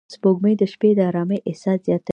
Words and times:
سپوږمۍ 0.13 0.53
د 0.57 0.63
شپې 0.73 0.89
د 0.97 0.99
آرامۍ 1.09 1.39
احساس 1.49 1.79
زیاتوي 1.87 2.09